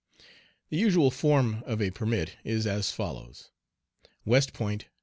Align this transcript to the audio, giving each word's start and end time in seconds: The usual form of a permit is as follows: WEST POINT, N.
The 0.71 0.77
usual 0.79 1.11
form 1.11 1.61
of 1.67 1.79
a 1.79 1.91
permit 1.91 2.35
is 2.43 2.65
as 2.65 2.91
follows: 2.91 3.51
WEST 4.25 4.51
POINT, 4.51 4.85
N. 4.85 4.89